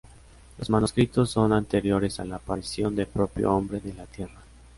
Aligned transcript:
Los 0.57 0.71
manuscritos 0.71 1.29
son 1.29 1.53
anteriores 1.53 2.19
a 2.19 2.25
la 2.25 2.37
aparición 2.37 2.95
del 2.95 3.05
propio 3.05 3.53
Hombre 3.53 3.81
en 3.85 3.97
la 3.97 4.07
Tierra. 4.07 4.41